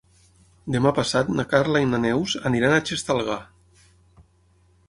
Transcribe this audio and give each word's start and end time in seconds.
Demà 0.75 0.91
passat 0.99 1.29
na 1.41 1.45
Carla 1.51 1.83
i 1.85 1.89
na 1.91 2.01
Neus 2.07 2.35
aniran 2.51 2.75
a 2.79 2.83
Xestalgar. 2.93 3.41